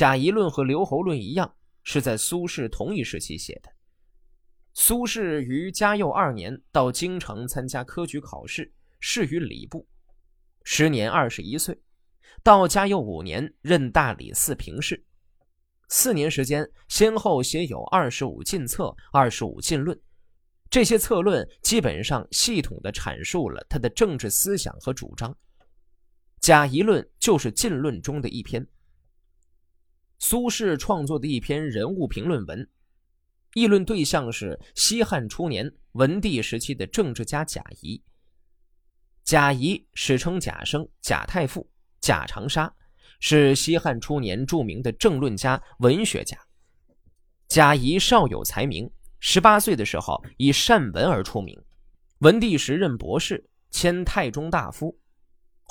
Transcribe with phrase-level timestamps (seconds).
[0.00, 3.70] 贾谊论和刘侯论一样，是在苏轼同一时期写的。
[4.72, 9.86] 苏轼于嘉佑二年到京城参加科举考试，仕于礼部，
[10.64, 11.78] 时年二十一岁。
[12.42, 15.04] 到嘉佑五年任大理寺评事，
[15.90, 20.00] 四年时间，先后写有二十五进策、二十五进论。
[20.70, 25.36] 这些策论基本上系统地阐述了他的政治思想和主张。
[26.40, 28.66] 贾谊论就是进论中的一篇。
[30.22, 32.68] 苏轼创作的一篇人物评论文，
[33.54, 38.00] 议论对象是西汉初年文帝时期的政治家贾谊。
[39.24, 41.66] 贾谊史称贾生、贾太傅、
[42.02, 42.70] 贾长沙，
[43.18, 46.38] 是西汉初年著名的政论家、文学家。
[47.48, 48.88] 贾谊少有才名。
[49.20, 51.58] 十八岁的时候，以善文而出名。
[52.18, 54.98] 文帝时任博士，迁太中大夫。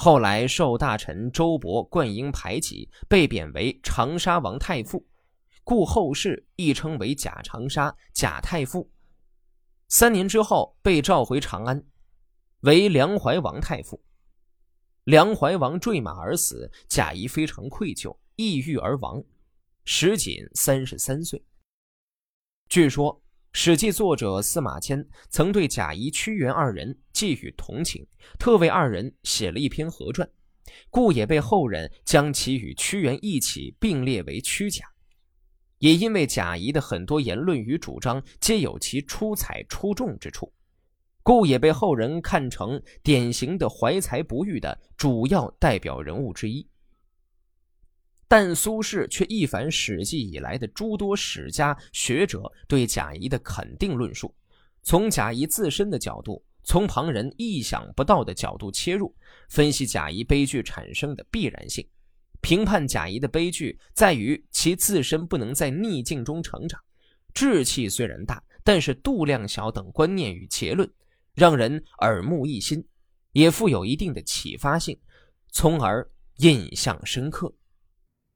[0.02, 5.06] 后来受大臣周勃、灌婴排挤，被贬为长沙王太傅，
[5.66, 8.90] 故后世亦称为贾长沙、贾太傅。
[9.90, 11.84] 三年之后，被召回长安，
[12.62, 14.02] 为梁怀王太傅。
[15.04, 19.22] 梁怀王坠马而死，贾谊非常愧疚，抑郁而亡，
[19.84, 21.44] 时仅三十三岁。
[22.70, 23.14] 据说。
[23.52, 28.06] 《史记》作者司马迁曾对贾谊、屈原二人寄予同情，
[28.38, 30.30] 特为二人写了一篇合传，
[30.92, 34.86] 故也被后人将其与屈原一起并列为屈贾。
[35.80, 40.54] 也因为贾谊的很多言论与主张皆有其出彩出众之处，
[41.24, 46.68] 故也被后人看成典型的怀才不遇的主要代表人物之一。
[48.30, 54.34] 但苏轼却一反《史记》以来的诸多史家学者对贾谊的肯定论述，
[54.84, 59.16] 从贾谊自身的角度，从旁人意想不到的角度切入，
[59.50, 61.84] 分析贾谊悲剧产生的必然性，
[62.40, 66.80] 评判贾谊的悲剧在于其自身不能在逆境中成长，
[67.34, 70.88] 志气虽然大，但是度量小等观念与结论，
[71.34, 72.86] 让人耳目一新，
[73.32, 74.96] 也富有一定的启发性，
[75.52, 76.08] 从而
[76.38, 77.52] 印象深刻。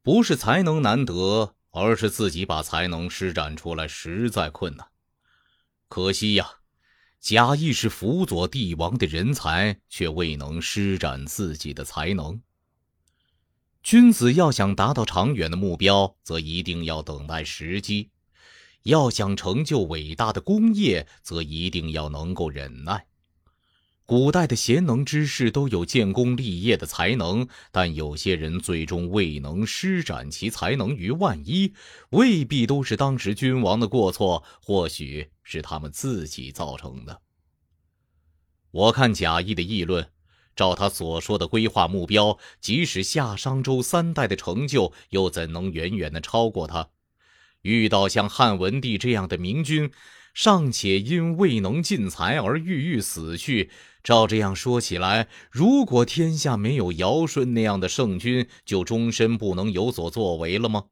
[0.03, 4.85] 不是才能难得，而是自己把才能施展出来实在困难。
[5.87, 6.45] 可惜呀，
[7.21, 12.41] 贾谊是辅佐帝王的人才，却未能施展自己的才能。
[13.81, 18.09] 君子要想达到长远的目标，则一定要等待时机；
[18.83, 23.05] 要想成就伟大的功业，则一定要能够忍耐。
[24.05, 31.73] 古代的贤能之士都有建功立业的才能，但有些人最终未能施展其才能于万一，
[32.09, 37.21] 未必都是当时君王的过错，或许是他们自己造成的。
[38.71, 40.09] 我看贾谊的议论，
[40.53, 46.89] 照他所说的规划目标，即使夏商周三代的成就，又怎能远远的超过他？
[47.61, 49.89] 遇到像汉文帝这样的明君，
[50.33, 53.69] 尚且因未能尽才而郁郁死去。
[54.03, 60.85] 照这样说起来，如果天下没有尧舜那样的圣君，就终身不能有所作为了吗？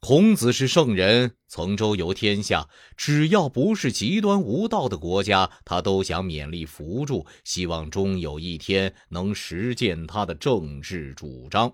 [0.00, 11.72] 孔子是圣人，曾周游天下，只要不是极端无道的国家，他都想勉力扶助，希望终有一天能实践他的政治主张。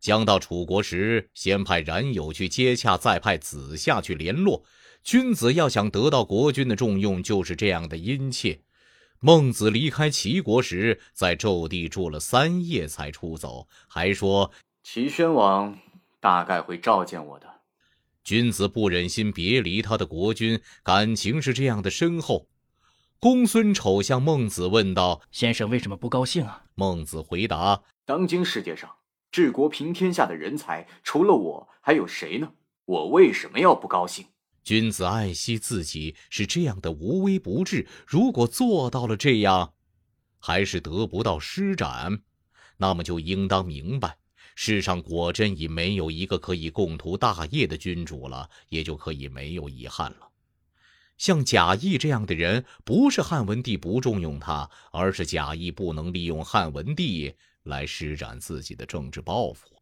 [0.00, 4.64] 将到楚国时，先派冉有去接洽，再派子夏去联络。
[5.06, 8.62] 君子要想得到国君的重用，就是这样的殷切。
[9.20, 14.50] 孟子离开齐国时，在纣地住了三夜才出走，还说
[14.82, 15.78] 齐宣王
[16.18, 17.46] 大概会召见我的。
[18.24, 22.48] 君子不忍心别离他的国君，感情是这样的深厚。
[23.20, 28.90] 公孙丑向孟子问道：“先生为什么不高兴啊？”孟子回答：“当今世界上
[29.30, 32.54] 治国平天下的人才，除了我，还有谁呢？
[32.86, 34.26] 我为什么要不高兴？”
[34.66, 39.74] 君子爱惜自己是这样的无微不至，如果做到了这样，
[40.40, 42.20] 还是得不到施展，
[42.76, 44.18] 那么就应当明白，
[44.56, 50.28] 世上果真已没有一个可以共图大业的君主了，也就可以没有遗憾了。
[51.16, 59.75] 像贾谊这样的人，不是汉文帝不重用他，而是贾谊不能利用汉文帝来施展自己的政治抱负。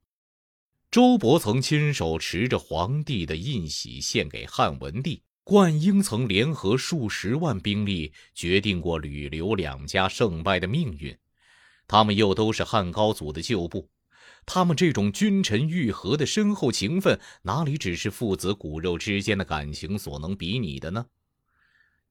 [0.94, 11.18] 周勃曾亲手持着皇帝的印玺献给汉文帝，灌婴曾联合数十万兵力决定过吕刘两家胜败的命运，
[11.88, 13.90] 他们又都是汉高祖的旧部，
[14.46, 21.06] 他们这种君臣愈合的深厚情分，哪里只是父子骨肉之间的感情所能比拟的呢？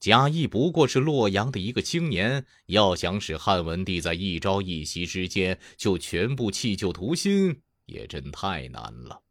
[0.02, 7.62] 贾谊不过是洛阳的一个青年，要想使汉文帝在一朝一夕之间就全部弃旧图新。
[7.86, 9.22] 也真太难了。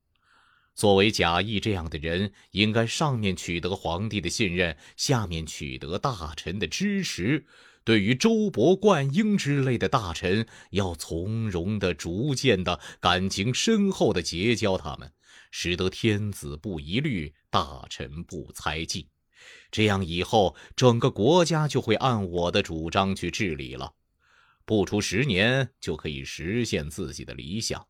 [0.75, 7.47] 作为贾谊这样的人，应该上面取得皇帝的信任，下面取得大臣的支持。
[7.85, 15.13] 对于周勃、灌婴之类的大臣，要从容的、逐渐的、感情深厚的结交他们，
[15.51, 19.09] 使得天子不疑虑，大臣不猜忌。
[19.71, 23.93] 这样以后，整个国家就会按我的主张去治理了。
[24.65, 27.85] 不出十年，就可以实现自己的理想。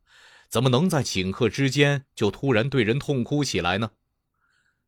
[0.53, 3.89] 怎么能在顷刻之间就突然对人痛哭起来呢？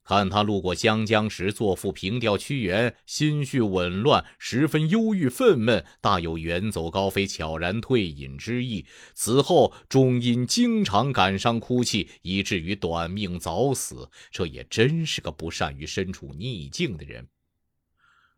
[0.03, 8.85] 看他路过湘江时，作赋平调屈原，心绪紊乱，十分忧郁愤懑，大有远走高飞、悄然退隐之意。
[9.15, 14.11] 此后终因经常感伤哭泣，以至于短命早死。
[14.29, 17.27] 这也真是个不善于身处逆境的人。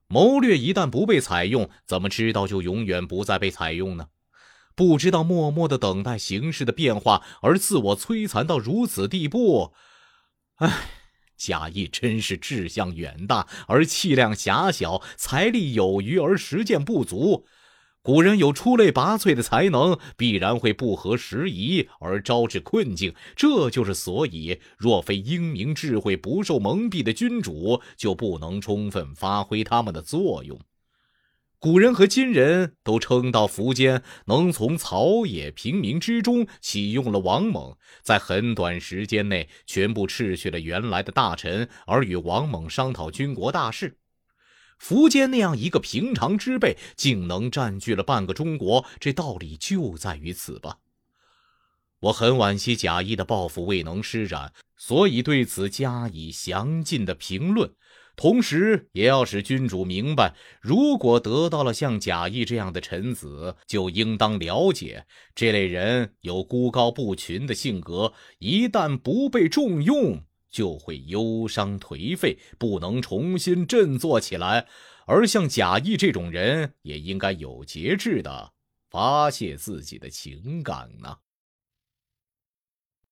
[0.08, 4.08] 谋略一旦不被采用，怎么知道就永远不再被采用呢？
[4.78, 9.74] 不知道默默的等待形势的变化，而自我摧残到如此地步。
[10.58, 10.72] 唉，
[11.36, 17.48] 贾谊真是志向远大而气量狭小，财力有余而实践不足。
[18.04, 23.16] 古人有出类拔萃的才能，必然会不合时宜而招致困境。
[23.36, 30.58] 这就是所以，若非英明智慧、不受蒙蔽的君主，就不能充分发挥他们的作用。
[31.60, 43.98] 古人和今人都称道苻坚能从草野平民之中启用了王猛，在很短时间内全部斥去了原来的大臣，而与王猛商讨军国大事。
[44.80, 50.78] 苻坚那样一个平常之辈，竟能占据了半个中国，这道理就在于此吧。
[52.02, 57.74] 我很惋惜贾谊的抱负未能施展，所以对此加以详尽的评论。
[58.18, 65.06] 同时，也要使君主明白，如果得到了像贾谊这样的臣子，就应当了解，
[65.36, 74.66] 这类人有孤高不群的性格，一旦不被重用，就会忧伤颓废，不能重新振作起来。
[75.06, 78.52] 而像贾谊这种人，也应该有节制的
[78.90, 81.20] 发泄自己的情感呢。